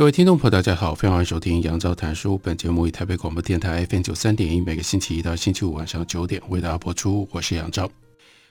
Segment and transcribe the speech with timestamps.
[0.00, 2.38] 各位听众朋友，大家好，非常欢迎收听杨照谈书。
[2.38, 7.28] 本节目以台北广播电台 FM 九三点一，每个星期一到星期五晚上九点为大家播出。
[7.30, 7.86] 我是杨照，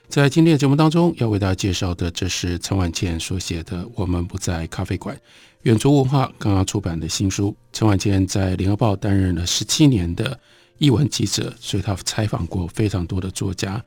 [0.06, 5.16] 在今天的节目当中要为大家介绍的，这是陈婉倩所写的《我们不在咖啡馆》，
[5.62, 7.52] 远足文化刚刚出版的新书。
[7.72, 10.38] 陈婉倩在联合报担任了十七年的
[10.78, 13.84] 译文记者，所以她采访过非常多的作家。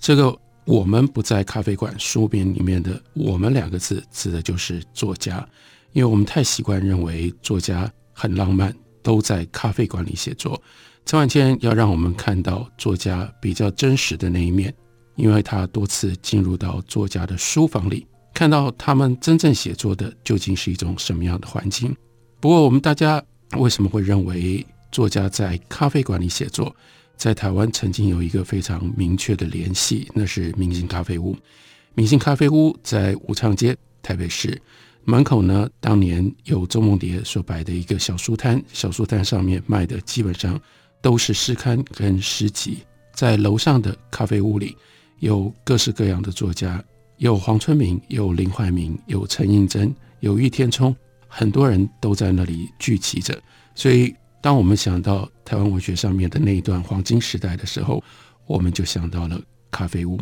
[0.00, 5.48] 这个“我们不在咖啡馆”书名里面的“我们”两个字，指的就是作家。
[5.96, 8.70] 因为我们太习惯认为作家很浪漫，
[9.02, 10.62] 都在咖啡馆里写作。
[11.06, 14.74] 陈婉倩要让我们看到作家比较真实的那一面，
[15.14, 21.96] 因为他多次进入到作家的书房里，看到他们真正写作的究竟是一种什么样的环境。
[22.40, 23.24] 不过，我们大家
[23.56, 26.76] 为什么会认为作家在咖啡馆里写作？
[27.16, 31.34] 在台湾曾经有一个非常明确的联系，那是明星咖啡屋。
[31.94, 34.60] 明星咖啡屋在武昌街，台北市。
[35.08, 40.60] 门口呢，当年有周梦蝶所摆的一个小书摊，小书摊上面卖的基本上
[41.00, 42.78] 都是诗刊跟诗集。
[43.14, 44.76] 在楼上的咖啡屋里，
[45.20, 46.82] 有各式各样的作家，
[47.18, 50.94] 有黄春明，有林怀民，有陈映真，有郁天冲，
[51.28, 53.40] 很多人都在那里聚集着。
[53.76, 58.02] 所以，当我们想到台湾文学上面的那一段黄金时代的时候，
[58.44, 60.18] 我们就想到了咖啡屋。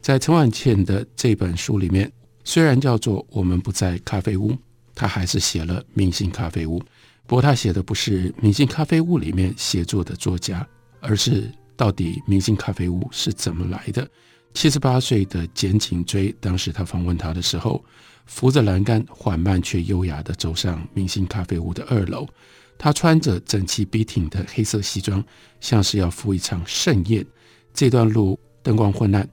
[0.00, 2.10] 在陈婉倩的这本书里面。
[2.44, 4.56] 虽然叫做我们不在咖啡屋，
[4.94, 6.82] 他还是写了明星咖啡屋。
[7.26, 10.66] 不过他写的不是明星咖啡屋里面写作的作家，
[11.00, 14.06] 而是到底明星咖啡屋是怎么来的。
[14.54, 17.82] 七十八岁的简景追，当时他访问他的时候，
[18.26, 22.28] 扶着栏杆，缓慢却优雅地走上明星咖啡屋的二楼。
[22.76, 25.24] 他穿着整齐笔挺的黑色西装，
[25.60, 27.24] 像是要赴一场盛宴。
[27.72, 29.26] 这段路灯光昏暗，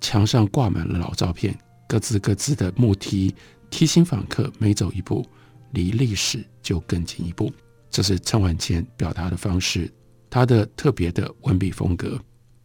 [0.00, 1.56] 墙上挂满了老照片。
[1.86, 3.34] 各自各自的木梯
[3.70, 5.24] 提醒访客，每走一步，
[5.72, 7.52] 离历史就更近一步。
[7.90, 9.90] 这是陈婉倩表达的方式，
[10.28, 12.20] 她的特别的文笔风格。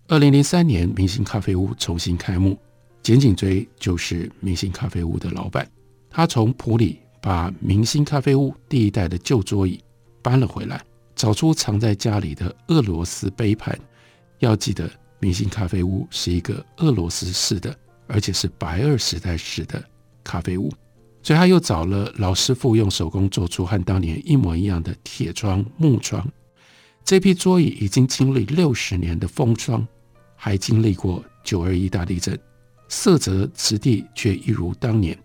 [0.08, 2.58] 二零零三年，明星咖啡屋重新开幕，
[3.02, 5.70] 简景追就是明星咖啡屋的老板。
[6.10, 9.80] 他从埔里把明星咖啡屋第一代的旧桌椅
[10.22, 10.84] 搬了回来，
[11.16, 13.80] 找出藏在家里的俄罗斯杯盘。
[14.40, 17.74] 要记得，明星咖啡屋是一个俄罗斯式的。
[18.12, 19.82] 而且是白俄时代式的
[20.24, 20.70] 咖啡屋，
[21.24, 26.28] 所以他又找了老师傅用手工做出和当年一模一样的铁窗、木窗。
[27.06, 29.88] 这批桌椅已经经历六十年的风霜，
[30.36, 32.38] 还经历过九二一大地震，
[32.90, 35.18] 色泽质地却一如当年。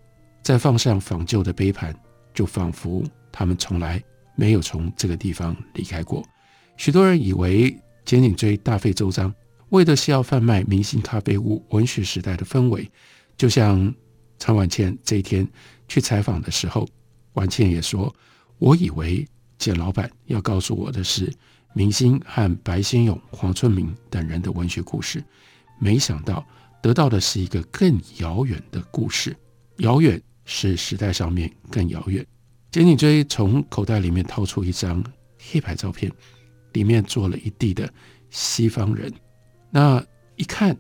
[0.43, 1.95] 再放上仿旧的杯盘，
[2.33, 4.01] 就仿佛他们从来
[4.37, 6.25] 没有从这个地方离开过。
[6.77, 9.35] 许多人以为简景追大费周章。
[9.71, 12.89] 为的是要贩卖明星咖啡屋文学时代的氛围，
[13.37, 13.93] 就像
[14.39, 15.47] 陈婉倩这一天
[15.89, 16.89] 去采访的时候，
[17.33, 18.15] 婉倩也说
[18.59, 19.27] ：“我以为
[19.59, 21.33] 简老板要告诉我的是
[21.75, 25.23] 明星和白先勇、黄春明等人的文学故事，
[25.81, 26.47] 没想到
[26.81, 29.37] 得到的是一个更遥远的故事。
[29.79, 32.25] 遥远是时代上面更遥远。”
[32.71, 35.03] 简景追从口袋里面掏出一张
[35.51, 36.13] 黑白照片，
[36.73, 37.93] 里面坐了一地的
[38.31, 39.13] 西方人。
[39.79, 40.03] 那
[40.37, 40.75] 一看，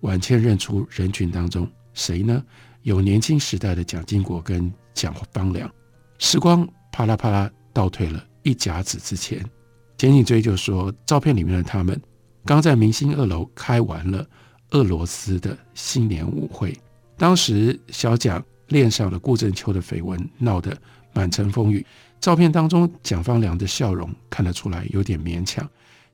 [0.00, 2.44] 婉倩认出人群当中谁呢？
[2.82, 5.72] 有年轻时代的蒋经国跟蒋方良。
[6.18, 9.40] 时光啪啦啪啦倒退了一甲子之前，
[9.96, 12.02] 简景追就说，照片里面的他们
[12.44, 14.26] 刚在明星二楼开完了
[14.70, 16.76] 俄罗斯的新年舞会，
[17.16, 20.76] 当时小蒋恋上了顾正秋的绯闻闹得
[21.12, 21.86] 满城风雨。
[22.18, 25.64] 照片当中蒋方良的笑容看得出来有点勉强。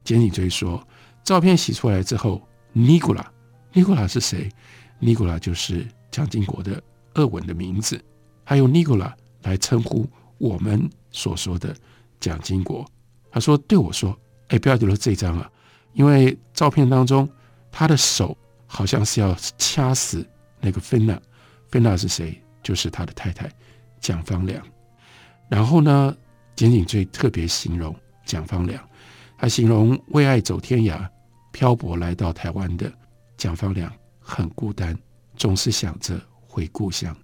[0.05, 0.87] 简景追说。
[1.27, 2.41] 照片洗出来之后，
[2.73, 3.33] 尼古拉，
[3.73, 4.49] 尼古拉是谁？
[5.01, 6.81] 尼古拉就是蒋经国的
[7.15, 8.01] 俄文的名字，
[8.45, 9.13] 还有尼古拉
[9.43, 10.09] 来称呼
[10.39, 11.75] 我们所说的
[12.21, 12.87] 蒋经国。
[13.33, 14.17] 他说对我说
[14.51, 15.51] ：“哎，不要丢了这张啊，
[15.95, 17.29] 因为照片当中
[17.73, 18.39] 他的手
[18.69, 20.25] 好像是要掐死
[20.61, 21.21] 那个芬娜，
[21.73, 22.41] 芬娜是谁？
[22.63, 23.51] 就是他的太太
[23.99, 24.65] 蒋方良。
[25.49, 26.17] 然后呢，
[26.55, 27.93] 简景最特别形容
[28.25, 28.81] 蒋方良，
[29.37, 31.05] 他形容为爱走天涯。”
[31.57, 32.93] 漂泊来到台湾的
[33.39, 34.95] 蒋方良很孤单，
[35.37, 37.17] 总是想着回故乡。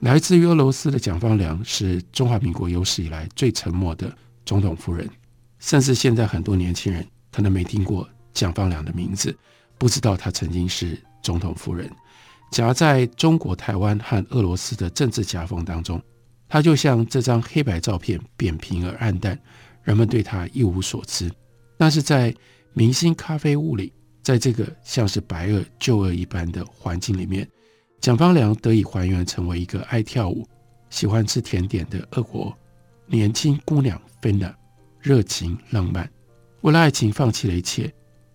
[0.00, 4.12] 来自于俄罗斯的蒋方良是中华民国有史以来最沉默的
[4.44, 5.08] 总统夫人，
[5.60, 9.32] 甚至现在很多年轻人可能没听过蒋方良的名字，
[9.78, 11.88] 不知道他曾经是总统夫人。
[12.50, 16.02] 夹在中国台湾和俄罗斯的政治夹缝当中，
[16.48, 19.38] 他就像这张黑白照片，扁平而黯淡，
[19.84, 21.30] 人们对他一无所知。
[21.78, 22.34] 但是在
[22.78, 23.90] 明星咖啡屋里，
[24.22, 27.48] 在这个像是白俄旧俄一般的环境里面。
[28.02, 30.46] 蒋方良得以还原成为一个爱跳舞、
[30.90, 32.54] 喜欢吃甜点的俄国
[33.06, 34.54] 年轻姑娘芬娜，
[35.00, 36.06] 热情浪漫，
[36.60, 37.90] 为了爱情放弃了一切，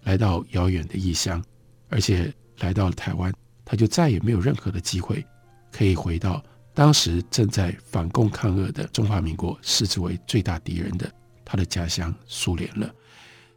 [0.05, 1.39] 来到遥远的异乡，
[1.87, 3.31] 而且来到了台湾，
[3.63, 5.23] 他就再也没有任何的机会
[5.71, 6.43] 可以回到
[6.73, 11.13] 当时正在反共抗俄的中华民国视之为最大敌人的
[11.45, 12.91] 他的家乡苏联了。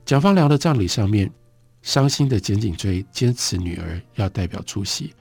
[0.04, 1.30] 蒋方良的葬礼上面，
[1.80, 5.14] 伤心的简景追坚持女儿要代表出席。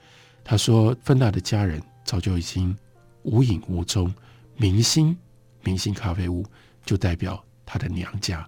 [0.44, 2.76] 他说：“芬娜的家人早就已经
[3.22, 4.12] 无影无踪，
[4.58, 5.16] 明星
[5.62, 6.44] 明星咖啡屋
[6.84, 8.46] 就代表他的娘家。”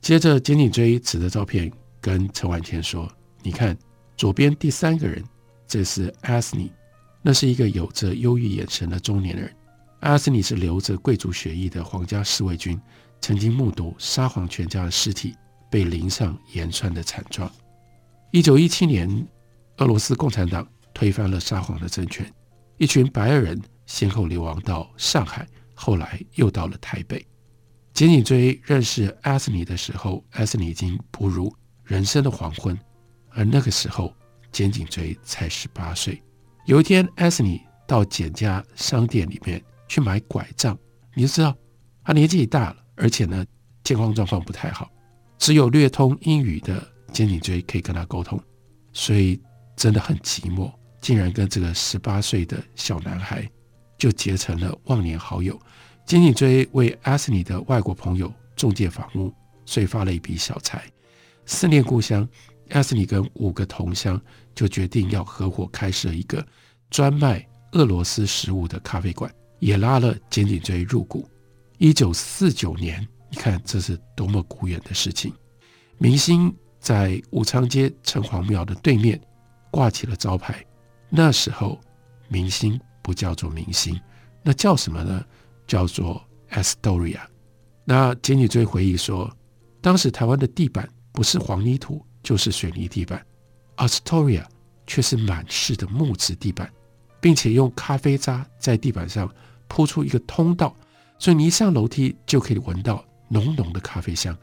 [0.00, 1.70] 接着，简景追指着照片
[2.00, 3.06] 跟陈婉倩说
[3.42, 3.76] ：“你看
[4.16, 5.22] 左边第三个人，
[5.66, 6.72] 这是阿斯尼，
[7.20, 9.54] 那是一个有着忧郁眼神的中年人。
[10.00, 12.80] 阿斯尼是留着贵族血液的皇家侍卫军，
[13.26, 15.34] 曾经目睹沙皇全家的尸体
[15.70, 17.50] 被淋上盐酸的惨状。
[18.32, 19.26] 一九一七年，
[19.78, 22.32] 俄罗斯共产党。”推翻了沙皇的政权，
[22.76, 25.44] 一群白俄人先后流亡到上海，
[25.74, 27.26] 后来又到了台北。
[27.92, 32.78] 简景追认识艾斯尼的时候，艾斯尼已经步入人生的黄昏，
[33.30, 34.14] 而那个时候
[34.52, 36.22] 简景追才十八岁。
[36.66, 40.78] 有一天，艾斯尼到简家商店里面去买拐杖，
[41.14, 41.56] 你就知道
[42.04, 43.44] 他年纪大了，而且呢
[43.82, 44.90] 健康状况不太好，
[45.38, 46.82] 只有略通英语的
[47.12, 48.40] 简景追可以跟他沟通，
[48.92, 49.40] 所以
[49.76, 50.72] 真的很寂寞。
[51.00, 53.46] 竟然跟这个十八岁的小男孩
[53.98, 55.60] 就结成了忘年好友。
[56.06, 59.30] 简景追为阿斯尼的外国朋友中介房屋，
[59.66, 60.82] 所以发了一笔小财。
[61.44, 62.26] 思念故乡，
[62.70, 64.18] 阿斯尼跟五个同乡
[64.54, 66.42] 就决定要合伙开设一个
[66.88, 71.28] 专卖俄罗斯食物的咖啡馆，也拉了简景追入股。
[71.78, 75.32] 一九四九年，你看这是多么古远的事情。
[75.98, 79.20] 明星在武昌街城隍庙的对面
[79.70, 80.64] 挂起了招牌。
[81.08, 81.80] 那时候，
[82.28, 84.00] 明星不叫做明星，
[84.42, 85.24] 那叫什么呢？
[85.66, 87.20] 叫做 Astoria。
[87.84, 89.30] 那简景追回忆说，
[89.80, 93.24] 当时台湾的地板不是黄泥土，就是水泥地板
[93.76, 94.44] ，Astoria
[94.86, 96.70] 却是满是的木质地板，
[97.20, 99.32] 并且用咖啡渣在地板上
[99.68, 100.74] 铺出一个通道，
[101.24, 104.36] 所以你一上楼梯就可以闻到浓浓的咖啡香。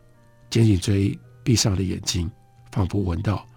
[0.50, 2.28] 简景追闭上了眼睛，
[2.72, 3.48] 仿佛闻到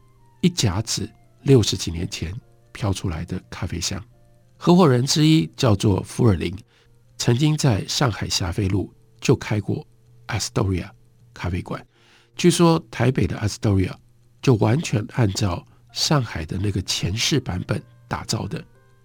[0.42, 1.08] 一甲子
[1.40, 2.30] 六十几年前。
[2.70, 4.04] 飘出来的咖啡香，
[4.58, 6.54] 合伙人之一叫做福尔林，
[7.16, 8.92] 曾经在上海霞飞路
[9.22, 9.86] 就开过
[10.26, 10.90] Astoria
[11.32, 11.82] 咖啡馆。
[12.36, 13.94] 据说台北的 Astoria
[14.42, 18.62] 就完全按照上海的那个前世版本打造的。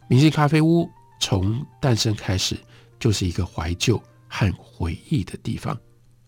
[0.10, 0.90] 明星咖啡屋
[1.22, 2.58] 从诞生开始
[3.00, 5.78] 就是一个怀旧和回忆的地方。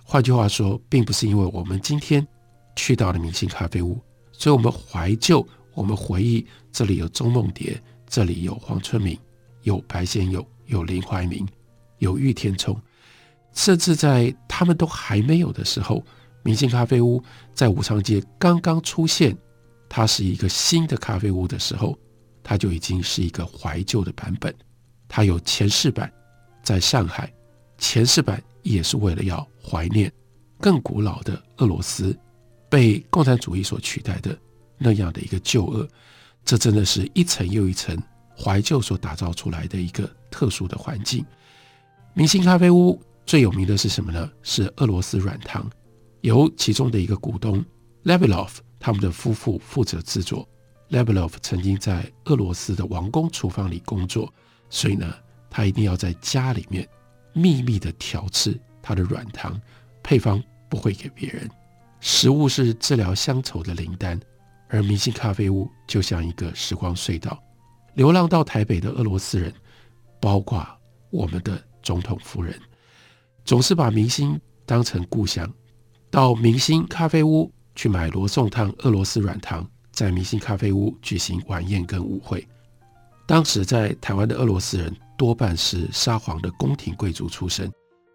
[0.03, 2.25] 换句话说，并不是因为我们今天
[2.75, 3.99] 去到了明星咖啡屋，
[4.31, 5.47] 所以我们怀旧。
[5.73, 9.17] 我们回忆，这里有周梦蝶，这里有黄春明，
[9.63, 11.47] 有白先勇，有林怀民，
[11.99, 12.77] 有玉天聪，
[13.53, 16.03] 甚至在他们都还没有的时候，
[16.43, 19.35] 明星咖啡屋在武昌街刚刚出现，
[19.87, 21.97] 它是一个新的咖啡屋的时候，
[22.43, 24.53] 它就已经是一个怀旧的版本。
[25.07, 26.11] 它有前世版，
[26.63, 27.31] 在上海，
[27.77, 30.11] 前世版也是为了要怀念
[30.59, 32.17] 更古老的俄罗斯
[32.69, 34.37] 被共产主义所取代的。
[34.83, 35.87] 那样的一个旧恶，
[36.43, 37.95] 这真的是一层又一层
[38.35, 41.23] 怀旧所打造出来的一个特殊的环境。
[42.15, 44.27] 明星咖啡屋最有名的是什么呢？
[44.41, 45.69] 是俄罗斯软糖，
[46.21, 47.63] 由其中的一个股东
[48.05, 48.49] Levilov
[48.79, 50.49] 他们的夫妇负责制作。
[50.89, 54.33] Levilov 曾经在俄罗斯的王宫厨房里工作，
[54.69, 55.13] 所以呢，
[55.51, 56.87] 他一定要在家里面
[57.33, 59.61] 秘密的调制他的软糖，
[60.01, 61.47] 配方不会给别人。
[61.99, 64.19] 食物是治疗乡愁的灵丹。
[64.73, 67.37] 而明星咖啡屋就像一个时光隧道，
[67.95, 69.53] 流浪到台北的俄罗斯人，
[70.17, 70.65] 包括
[71.09, 72.57] 我们的总统夫人，
[73.43, 75.53] 总是把明星当成故乡，
[76.09, 82.47] 到明星咖啡屋去买罗宋汤、俄罗斯软糖，在明星咖啡屋举行晚宴跟舞会。
[83.27, 87.71] 当时在台湾的俄罗斯人多半是沙皇的宫廷贵族出身，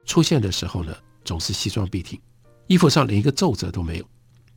[0.06, 0.92] 出现的时候呢，
[1.24, 2.20] 总是西装笔挺，
[2.66, 4.04] 衣服上连一个皱褶都没有。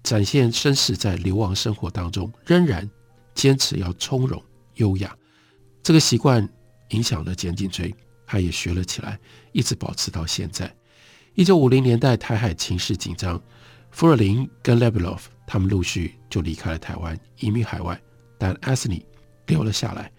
[0.01, 2.89] 展现绅士在流亡生活当中仍然
[3.35, 4.43] 坚持要从容
[4.77, 5.15] 优雅。
[5.83, 6.49] 这个习惯
[6.89, 7.93] 影响了简景追，
[8.25, 9.19] 他也学了起来，
[9.51, 10.75] 一直保持到现在。
[11.35, 13.39] 一九五零年代台海情势紧张，
[13.91, 18.01] 福尔林跟列比洛夫他们陆续就离开了台湾，移民海外，
[18.39, 19.05] 但艾斯尼
[19.45, 20.11] 留了下来。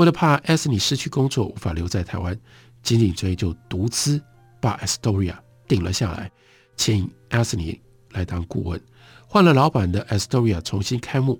[0.00, 2.34] 为了怕艾斯尼失去工作，无法留在台湾，
[2.82, 4.18] 简景追就独资
[4.58, 5.36] 把 Astoria
[5.68, 6.32] 顶了下来，
[6.74, 7.78] 请艾斯尼
[8.12, 8.80] 来当顾问。
[9.26, 11.38] 换了老板的 Astoria 重新开幕，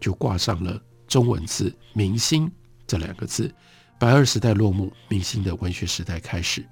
[0.00, 2.50] 就挂上了中文字“明星”
[2.84, 3.48] 这两个字。
[3.96, 6.66] 白二时代落幕，明星的文学时代开始。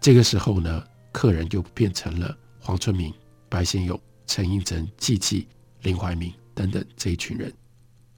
[0.00, 3.14] 这个时候呢，客人就变成了黄春明、
[3.48, 5.46] 白先勇、陈映真、季季、
[5.82, 7.59] 林怀民等等这一群人。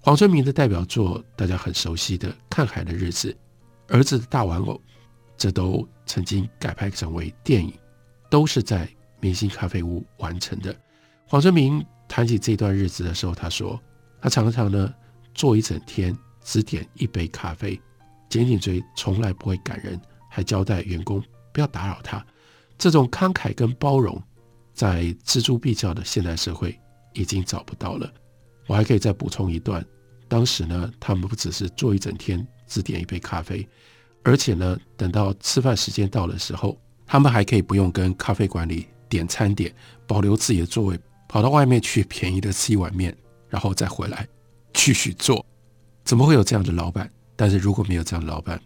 [0.05, 3.31] 黄春明的代表作，大家很熟悉的《看海的日子》，
[3.95, 4.81] 儿子的大玩偶，
[5.37, 7.73] 这都曾经改拍成为电影，
[8.29, 8.89] 都是在
[9.21, 10.75] 明星咖啡屋完成的。
[11.25, 13.81] 黄春明谈起这段日子的时候，他说，
[14.21, 14.93] 他常常呢
[15.35, 17.81] 坐一整天，只点一杯咖啡。
[18.29, 22.27] 简景追从来不会赶人，还交代员工不要打扰他。
[22.77, 24.21] 这种慷慨跟包容，
[24.75, 26.77] 在锱铢必较的现代社会
[27.13, 28.13] 已经找不到了。
[28.73, 29.85] 我还可以再补充一段，
[30.27, 33.69] 当时呢，他们不只是坐一整天只点一杯咖啡，
[34.23, 39.71] 而且呢，等到吃饭时间到的时候，他们还可以不用跟咖啡馆里点餐点，
[40.07, 40.99] 保留自己的座位，
[41.29, 43.15] 跑到外面去便宜的吃一碗面，
[43.51, 44.27] 然后再回来
[44.73, 45.45] 继续做。
[46.03, 47.13] 怎么会有这样的老板？
[47.37, 48.59] 但是如果没有这样的老板，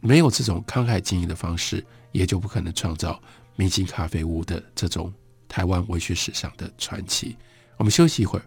[0.00, 3.20] 没有这种慷慨经营的方式，也就不可能创造
[3.56, 5.12] 明星咖啡屋的这种
[5.46, 7.36] 台湾文学史上的传奇。
[7.76, 8.46] 我们休息一会儿。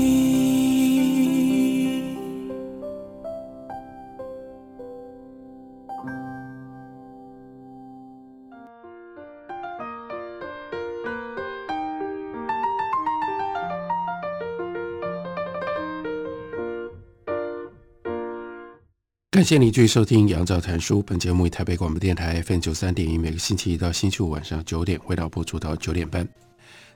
[19.31, 21.01] 感谢你继续收听杨照谈书。
[21.01, 26.27] 本节目以台北广播电台 FM 九三点一，每个星期一到星期五晚上九点，回到播出到九点半。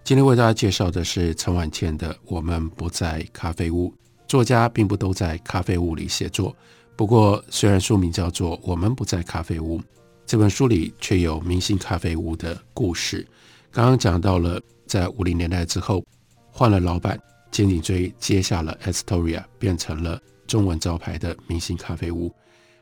[0.04, 3.88] 今天为大家介绍的是陈婉倩的《我们不在咖啡屋》。
[4.27, 6.54] 作家并不都在咖啡屋里写作，
[6.98, 9.80] 不过虽然书名叫做《我们不在咖啡屋》，
[10.25, 13.25] 这本书里却有明星咖啡屋的故事。
[13.72, 16.04] 刚刚讲到了，在五零年代之后，
[16.51, 17.18] 换了老板，
[17.50, 20.22] 简景追接下了 Astoria，变成了。
[20.48, 22.34] 中文招牌的明星咖啡屋，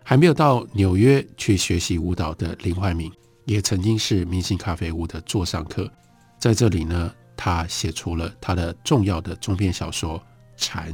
[0.03, 3.12] 还没有到纽约去学习舞蹈的林怀民，
[3.46, 5.91] 也曾经是明星咖啡屋的座上客。
[6.39, 10.20] 在这里呢，他写出了他的重要的中篇小说
[10.58, 10.93] 《蝉》。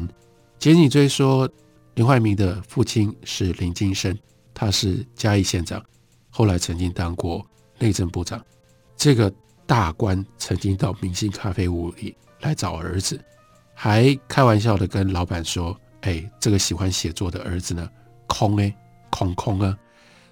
[0.59, 1.49] 简景追说，
[1.95, 4.17] 林怀民的父亲是林金生，
[4.53, 5.83] 他是嘉义县长，
[6.29, 7.45] 后来曾经当过
[7.79, 8.43] 内政部长。
[8.95, 9.33] 这个
[9.65, 13.19] 大官曾经到明星咖啡屋里来找儿子，
[13.73, 15.75] 还开玩笑的跟老板说。
[16.01, 17.89] 哎，这个喜欢写作的儿子呢，
[18.27, 18.73] 空哎，
[19.09, 19.77] 空空啊！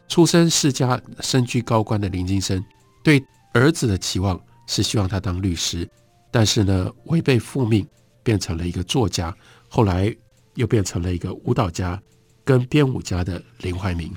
[0.08, 2.64] 出身世家、身居高官的林金生，
[3.04, 3.22] 对
[3.54, 5.88] 儿子的期望是希望他当律师，
[6.32, 7.86] 但是呢，违背父命，
[8.24, 9.36] 变成了一个作家，
[9.68, 10.16] 后来
[10.56, 12.02] 又变成了一个舞蹈家
[12.46, 14.14] 跟编舞家的林怀民。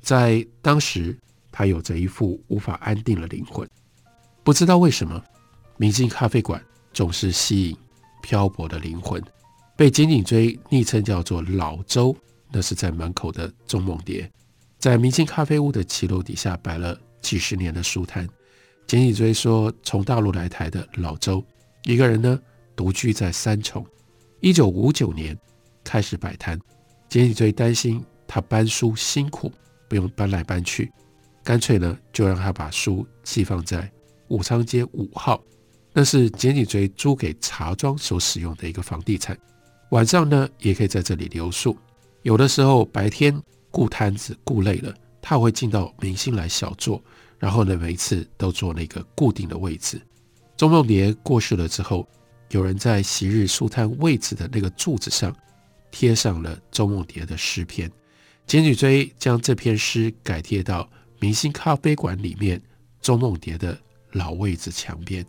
[0.00, 1.16] 在当时，
[1.52, 3.68] 他有着一副无法安定的灵魂。
[4.42, 5.22] 不知道为什么，
[5.76, 6.60] 明星咖啡馆
[6.92, 7.76] 总是吸引
[8.22, 9.22] 漂泊的灵魂。
[9.78, 12.14] 被简景追昵称叫做老周，
[12.50, 14.28] 那是在门口的钟梦蝶，
[14.76, 18.28] 在明星咖啡屋的骑楼底下摆了几十年的书摊。
[18.88, 21.40] 简景追说，从大陆来台的老周，
[21.84, 22.36] 一个人呢
[22.74, 23.86] 独居在三重。
[24.40, 25.38] 一九五九年
[25.84, 26.58] 开始摆摊，
[27.08, 29.52] 简景追担心他搬书辛苦，
[29.88, 30.90] 不用搬来搬去，
[31.44, 33.88] 干脆呢就让他把书寄放在
[34.26, 35.40] 武昌街五号，
[35.92, 39.38] 那是简景追租给茶庄所使用的一个房地产。
[39.90, 41.76] 晚上呢，也可以在这里留宿。
[42.22, 43.40] 有的时候白天
[43.70, 47.02] 顾摊子顾累了，他会进到明星来小坐，
[47.38, 50.00] 然后呢，每一次都坐那个固定的位置。
[50.56, 52.06] 钟梦蝶过世了之后，
[52.50, 55.34] 有人在昔日书摊位置的那个柱子上
[55.90, 57.90] 贴上了钟梦蝶的诗篇。
[58.46, 60.88] 简景追将这篇诗改贴到
[61.20, 62.60] 明星咖啡馆里面
[63.00, 63.78] 钟梦蝶的
[64.12, 65.24] 老位置墙边，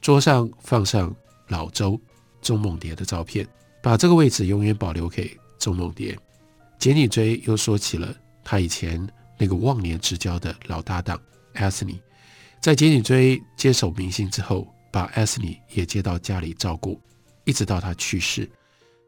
[0.00, 1.14] 桌上放上
[1.48, 2.00] 老周
[2.40, 3.46] 钟梦蝶的照片。
[3.82, 6.18] 把这个位置永远保留给钟梦蝶。
[6.78, 9.06] 简景追又说起了他以前
[9.38, 11.20] 那个忘年之交的老搭档
[11.54, 12.00] 艾斯尼，
[12.60, 17.00] 在简景追接手明星之后，把艾斯尼也接到家里照顾，
[17.44, 18.48] 一直到他去世。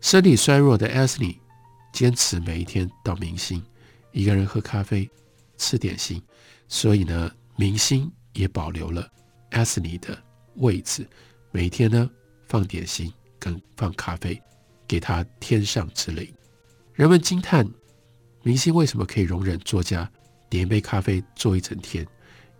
[0.00, 1.38] 身体衰弱的艾斯尼
[1.92, 3.62] 坚持每一天到明星
[4.10, 5.08] 一个人喝咖啡、
[5.56, 6.20] 吃点心，
[6.66, 9.08] 所以呢，明星也保留了
[9.50, 10.20] 艾斯尼的
[10.56, 11.06] 位置，
[11.50, 12.10] 每天呢
[12.48, 14.42] 放点心跟放咖啡，
[14.92, 16.30] 给他天上之灵。
[16.92, 17.66] 人们惊叹，
[18.42, 20.06] 明星为什么可以容忍作家
[20.50, 22.06] 点一杯咖啡坐一整天？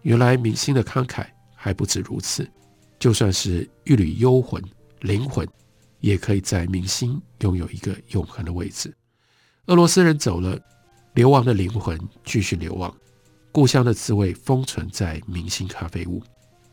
[0.01, 2.51] 原来明星的慷慨还不止如此，
[2.99, 4.65] 就算是一缕幽魂、
[5.01, 5.47] 灵魂，
[6.01, 8.91] 也可以在明星拥有一个永恒的位置。
[9.67, 10.59] 俄罗斯人走了，
[11.13, 12.97] 流亡的灵魂继续流亡，
[13.53, 16.23] 故乡的滋味封存在明星咖啡屋。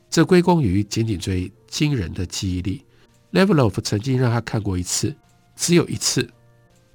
[0.10, 2.86] 这归功于简景追惊人的记忆力。
[3.34, 5.14] Levelov 曾经让他看过一次，
[5.60, 6.28] 只有一次。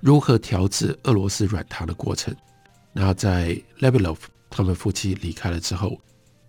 [0.00, 2.34] 如何调制俄罗斯软糖的过程？
[2.92, 4.18] 那在 Levelov
[4.50, 5.98] 他们夫妻离开了之后，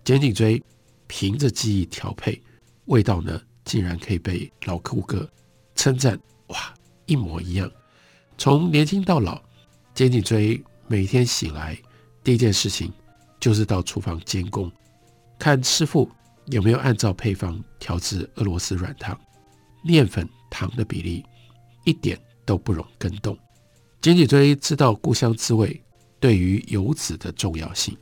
[0.04, 0.62] 简颈椎
[1.08, 2.42] 凭着记忆调配，
[2.86, 5.30] 味道呢竟然可以被老顾客
[5.76, 6.74] 称赞，哇，
[7.06, 7.70] 一模一样。
[8.38, 9.42] 从年轻到老，
[9.94, 11.78] 简颈椎每天醒来
[12.24, 12.92] 第一件事情
[13.40, 14.70] 就是到厨房监工，
[15.40, 16.10] 看师傅
[16.48, 19.18] 有没有按照配方调制俄罗斯软糖，
[19.82, 21.24] 面粉糖的比例
[21.86, 23.38] 一点都不容更动。
[24.01, 25.82] 简景追知道故乡滋味
[26.20, 27.98] 对于游子的重要性。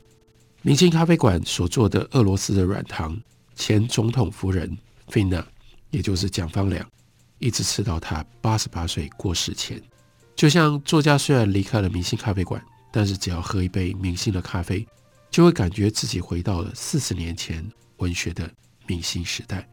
[0.62, 3.16] 明星咖啡馆所做的俄罗斯的软糖，
[3.54, 4.76] 前总统夫人
[5.08, 5.46] 菲娜，
[5.90, 6.84] 也就是蒋方良，
[7.38, 9.80] 一直吃到他八十八岁过世前。
[10.34, 14.86] 就像作家虽然离开了明星咖啡馆，但是只要喝一杯明星的咖啡，
[15.30, 17.64] 就会感觉自己回到了四十年前
[17.98, 18.50] 文学的
[18.86, 19.68] 明星时代。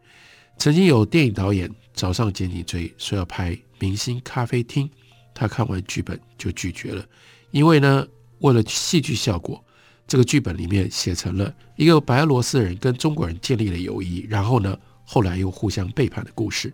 [0.62, 4.88] 曾经有电影导演找上简景追，说要拍明星咖啡厅。
[5.34, 7.04] 他看完剧本就拒绝了，
[7.50, 8.06] 因为呢，
[8.38, 9.60] 为了戏剧效果，
[10.06, 16.72] 这个剧本里面写成了一个白俄罗斯人跟中国人建立了友谊，然后呢，后来又互相背叛的故事。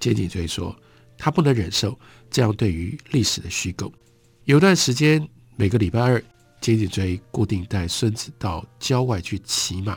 [0.00, 0.74] 简景追说，
[1.16, 1.96] 他不能忍受
[2.28, 3.92] 这样对于历史的虚构。
[4.46, 6.20] 有段时间，每个礼拜二，
[6.60, 9.96] 简景追固定带孙子到郊外去骑马，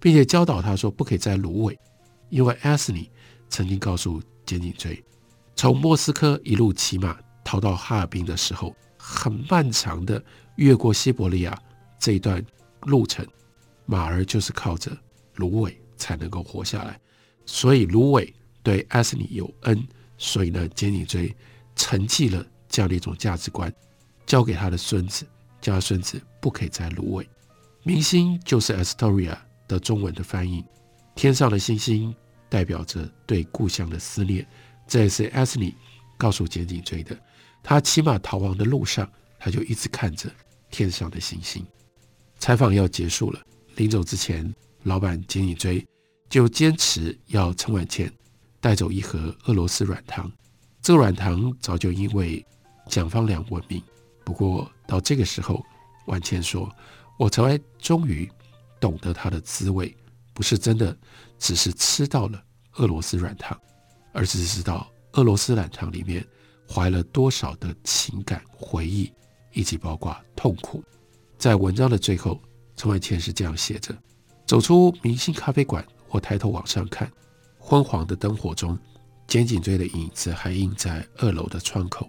[0.00, 1.78] 并且教导他说不可以在芦苇，
[2.32, 3.08] 因为艾斯尼
[3.50, 5.04] 曾经告诉简景追，
[5.54, 7.16] 从莫斯科一路骑马。
[7.44, 11.60] 逃到哈尔滨的时候，很漫长的越过西伯利亚
[11.98, 12.42] 这一段
[12.82, 13.26] 路程，
[13.84, 14.96] 马儿就是靠着
[15.34, 16.98] 芦苇才能够活下来。
[17.44, 19.84] 所以芦苇对艾斯尼有恩，
[20.16, 21.34] 所以呢，简景追
[21.74, 23.70] 承继了这样的一种价值观，
[24.24, 25.26] 交给他的孙子，
[25.60, 27.28] 叫他孙子不可以摘芦苇。
[27.82, 30.64] 明星就是 Astoria 的中文的翻译，
[31.16, 32.14] 天上的星星
[32.52, 34.46] 代表着对故乡的思念，
[34.86, 35.74] 这也是艾斯尼
[36.18, 37.18] 告诉简景追的。
[37.62, 40.30] 他骑马逃亡的路上，他就一直看着
[40.70, 41.66] 天上的星星。
[42.38, 43.40] 采访要结束了，
[43.76, 45.82] 临走之前，老板简景追
[46.28, 48.12] 就坚持要陈婉倩
[48.60, 50.30] 带走一盒俄罗斯软糖。
[50.82, 52.44] 这个软糖早就因为
[52.86, 53.82] 蒋方良闻名，
[54.24, 55.64] 不过到这个时候，
[56.04, 56.70] 婉倩说
[57.18, 58.30] ：“我才终于
[58.78, 59.96] 懂得它的滋味，
[60.34, 60.94] 不是真的
[61.42, 62.40] 只是吃到了
[62.76, 63.60] 俄罗斯软糖，
[64.12, 66.24] 而是知道俄罗斯软糖里面。”
[66.72, 69.12] 怀了多少的情感回忆，
[69.52, 70.82] 以及包括痛苦。
[71.36, 72.40] 在文章的最后，
[72.76, 73.94] 陈婉倩是这样写着：
[74.46, 77.12] 走出明星咖啡馆，我抬头往上看，
[77.58, 78.78] 昏黄的灯火中，
[79.26, 82.08] 肩颈椎的影子还映在二楼的窗口。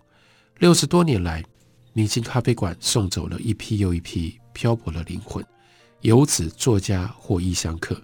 [0.59, 1.43] 六十多年来，
[1.91, 5.45] 明星咖啡馆送走了一批又一批漂泊的灵魂，
[6.01, 8.01] 游子、作家或异乡客。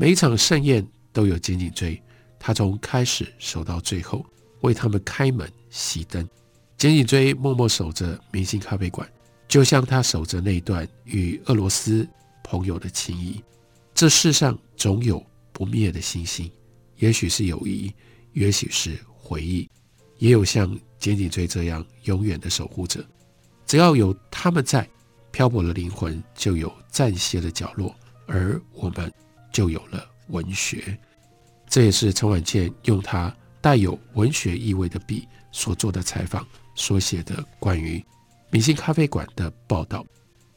[0.00, 0.82] 每一场盛宴
[1.12, 2.02] 都有简景追，
[2.38, 4.24] 他从开始守到最后。
[4.62, 6.26] 为他们开门熄灯，
[6.78, 9.06] 简景追默默守着明星咖啡馆，
[9.46, 12.08] 就像他守着那段与俄罗斯
[12.42, 13.44] 朋友的情谊。
[13.94, 16.50] 这世上总有不灭的星星，
[16.96, 17.92] 也许是友谊，
[18.32, 19.68] 也许是回忆，
[20.16, 23.04] 也有像简景追这样永远的守护者。
[23.66, 24.88] 只要有他们在，
[25.30, 27.94] 漂泊的灵魂就有暂歇的角落，
[28.26, 29.12] 而我们
[29.52, 30.98] 就有了文学。
[31.68, 33.34] 这也是陈婉倩用他。
[33.62, 38.02] 带有文学意味的笔所做的采访，所写的关于
[38.50, 40.02] 明星咖啡馆的报道。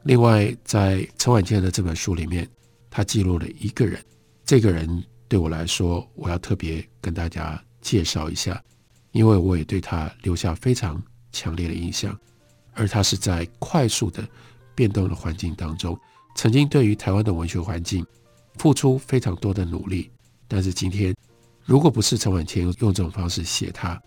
[0.03, 2.47] 另外，在陈婉倩的这本书里面，
[2.89, 4.01] 他记录了一个人。
[4.45, 8.63] 这个人对我来说，我要特别跟大家介绍一下，
[9.11, 11.03] 因为我也对他留下非常
[11.33, 12.17] 强烈的印象。
[12.71, 14.25] 而他是在快速的
[14.73, 15.99] 变动的环境当中，
[16.37, 18.05] 曾经对于台湾的文学环境
[18.57, 20.09] 付出非常多的努力，
[20.47, 21.13] 但是今天。
[21.65, 23.97] 如果不是陈婉倩用这种方式写他，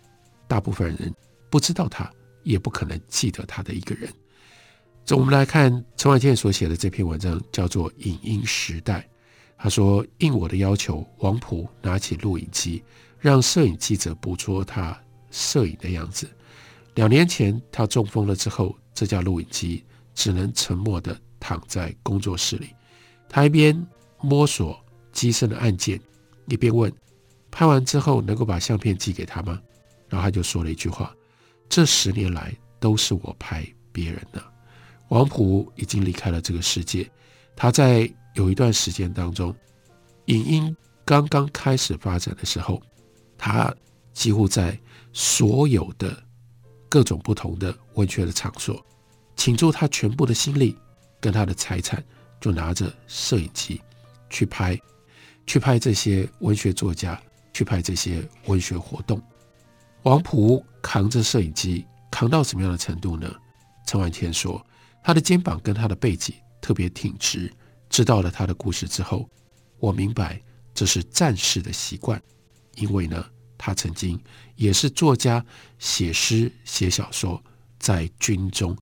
[0.47, 1.11] 大部分人
[1.49, 2.07] 不知道他，
[2.43, 4.07] 也不可能记得他的一个人。
[5.09, 8.99] 我们来看陈婉倩所写的这篇文章，叫做《影音时代》。
[9.57, 12.83] 他说：“应我的要求，王璞拿起录影机，
[13.17, 14.95] 让摄影记者捕捉他
[15.31, 16.29] 摄影的样子。
[16.93, 19.83] 两年前他中风了之后，这架录影机
[20.13, 22.69] 只能沉默地躺在工作室里。
[23.27, 23.83] 他一边
[24.21, 24.79] 摸索
[25.11, 25.99] 机身的按键，
[26.47, 26.91] 一边问：
[27.51, 29.61] 拍完之后能够把相片寄给他吗？
[30.09, 31.15] 然后他就说了一句话：
[31.67, 34.43] 这十年来都是我拍别人的。
[35.09, 37.09] 王普已经离开了这个世界，
[37.55, 39.51] 他在。”有一段时间当中，
[40.25, 42.79] 影音刚刚开始发展的时候，
[43.35, 43.75] 他
[44.13, 44.79] 几乎在
[45.11, 46.15] 所有的
[46.87, 48.79] 各种不同的文学的场所，
[49.35, 50.77] 倾注他全部的心力
[51.19, 52.05] 跟他的财产，
[52.39, 53.81] 就拿着摄影机
[54.29, 54.79] 去拍，
[55.45, 57.21] 去拍这些文学作家，
[57.53, 59.21] 去拍这些文学活动。
[60.03, 63.29] 王璞扛着摄影机，扛到什么样的程度呢？
[63.85, 64.65] 陈婉倩说，
[65.03, 67.51] 他的肩膀跟他的背脊特别挺直。
[67.89, 69.29] 知道了他的故事之后，
[69.79, 70.41] 我明白
[70.73, 72.21] 这是战士的习惯，
[72.75, 73.25] 因为呢，
[73.57, 74.21] 他曾经
[74.55, 75.43] 也是作家，
[75.79, 77.41] 写诗、写小说，
[77.79, 78.77] 在军中，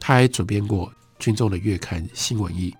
[0.00, 2.70] 他还主编过军中的月刊《新文艺》，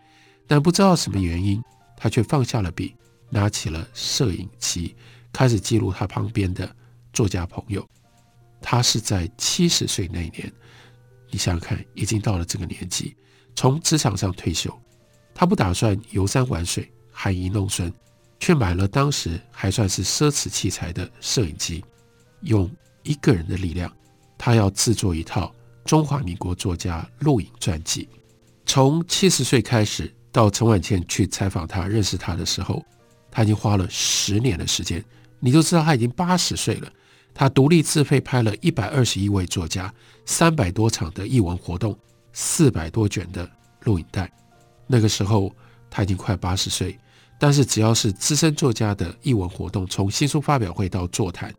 [0.46, 1.62] 但不知道什么原因，
[2.00, 2.94] 他却放下了笔，
[3.28, 4.94] 拿起了摄影机，
[5.32, 6.72] 开始记录他旁边的
[7.12, 7.84] 作家朋友。
[8.62, 10.52] 他是在七十岁那年，
[11.30, 13.16] 你想想看，已经到了这个年纪，
[13.56, 14.72] 从职场上退休。
[15.34, 17.92] 他不打算游山玩水、含饴弄孙，
[18.38, 21.84] 却买了当时还算是奢侈器材的摄影机。
[22.42, 22.70] 用
[23.02, 23.92] 一个人的力量，
[24.36, 25.52] 他要制作一套
[25.84, 28.08] 中华民国作家录影传记。
[28.66, 32.80] 从七十岁开始到陈婉倩去采访他、认识他的时候，
[33.28, 35.04] 他已经花了十年的时间。
[35.40, 36.88] 你就知道他已经八十岁了。
[37.34, 39.92] 他独立自费拍了一百二十一位作家、
[40.26, 41.98] 三百多场的译文活动、
[42.32, 43.50] 四百多卷的
[43.82, 44.30] 录影带。
[44.86, 45.52] 那个时候
[45.90, 46.96] 他已经快八十岁，
[47.36, 51.52] 但是只要是资深作家的译文活动，从新书发表会到座谈，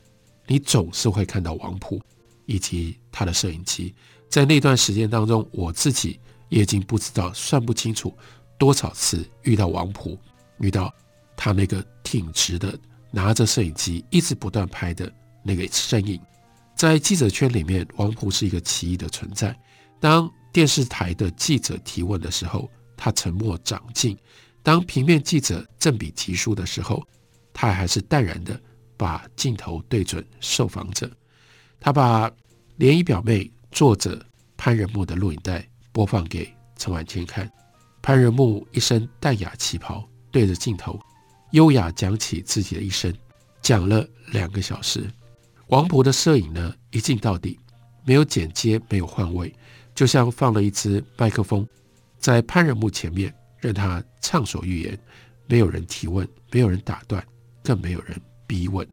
[0.48, 2.02] 你总是会看到王璞
[2.46, 3.94] 以及他的摄影机。
[4.30, 8.14] 在那段时间当中，我自己也已经不知道算不清楚
[8.60, 10.16] 多少次遇到王璞，
[10.60, 10.94] 遇到
[11.36, 12.78] 他那个挺直的
[13.10, 16.22] 拿着摄影机一直不断拍的那个身影。
[16.76, 19.58] 在记者圈里面，王璞是一个奇异的存在。
[20.00, 24.18] 当电视台的记者提问的时候，他沉默长进。
[24.62, 27.02] 当平面记者正笔疾书的时候，
[27.54, 28.60] 他还是淡然的
[28.98, 31.10] 把镜头对准受访者。
[31.80, 32.30] 他把
[32.78, 33.40] 《涟漪表妹》
[33.72, 34.26] 作者
[34.58, 37.50] 潘仁木的录影带播放给陈婉倩看。
[38.10, 41.00] 潘仁木一身淡雅旗袍，对着镜头
[41.52, 43.14] 优雅讲起自己的一生，
[43.62, 45.08] 讲了两个小时。
[45.68, 47.60] 王璞的摄影呢，一镜到底，
[48.04, 49.54] 没有剪接，没有换位，
[49.94, 51.68] 就像放了一支麦克风。
[52.18, 55.00] 在潘仁木前面，任他畅所欲言，
[55.46, 57.24] 没有人提问，没有人打断，
[57.64, 58.88] 更没有人逼问。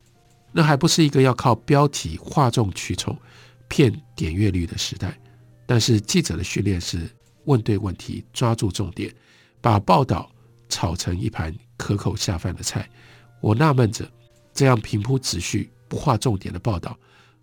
[0.52, 3.18] 那还不是一个要靠标题哗众取宠、
[3.66, 5.18] 骗点阅率的时代。
[5.64, 7.08] 但是记者的训练是
[7.46, 9.12] 问对问题，抓住重点，
[9.60, 10.30] 把报道
[10.68, 12.88] 炒成一盘可口下饭的菜。
[13.40, 14.08] 我纳闷着，
[14.52, 16.96] 这样平铺直叙、不划重点的报道，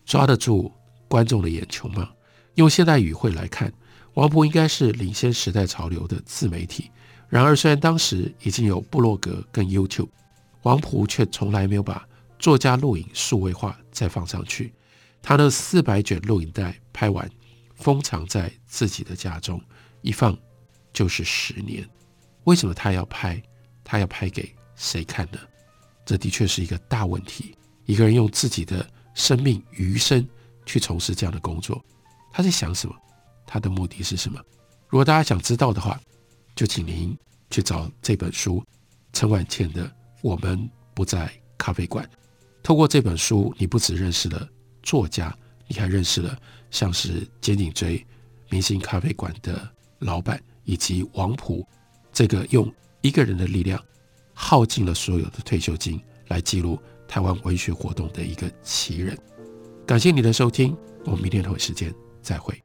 [0.05, 0.71] 抓得住
[1.09, 2.09] 观众的眼球吗？
[2.55, 3.73] 用现代语汇来看。
[4.15, 6.91] 王璞应该是领先时代潮流的自媒体，
[7.29, 10.09] 然而虽然当时已经有部落格跟 YouTube，
[10.61, 14.71] 王璞却从来没有把作家录影数位化再放上去。
[15.19, 17.27] 他那四百卷录影带拍完，
[17.73, 19.59] 封藏在自己的家中，
[20.03, 20.37] 一放
[20.93, 21.83] 就是十年。
[22.43, 23.41] 为什么他要拍？
[23.83, 25.39] 他要拍给谁看呢？
[26.05, 27.55] 这的确是一个大问题。
[27.85, 30.25] 一个人用自己的生命余生
[30.65, 31.83] 去从事这样的工作，
[32.31, 32.95] 他在想什么？
[33.45, 34.39] 他的目的是什么？
[34.87, 35.99] 如果大家想知道的话，
[36.55, 37.17] 就请您
[37.49, 38.63] 去找这本书，
[39.11, 39.87] 陈婉倩的
[40.21, 42.05] 《我们不在咖啡馆》。
[42.61, 44.47] 透过这本书，你不只认识了
[44.81, 45.35] 作家，
[45.67, 46.37] 你还认识了
[46.71, 48.05] 像是简景追
[48.49, 49.69] 明星咖啡馆的
[50.03, 51.65] 老板，以及王普
[52.11, 53.83] 这个用一个人的力量
[54.33, 59.17] 耗尽了所有的退休金来记录台湾文学活动的一个奇人。
[59.85, 62.62] 感谢你的收听，我们明天同一时间再会。